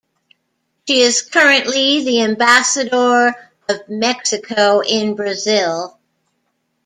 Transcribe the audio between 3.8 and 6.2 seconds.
Mexico in Brazil.